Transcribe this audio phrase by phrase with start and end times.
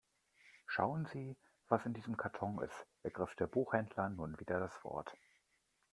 [0.65, 1.37] Schauen Sie,
[1.69, 5.15] was in diesem Karton ist, ergriff der Buchhändler nun wieder das Wort.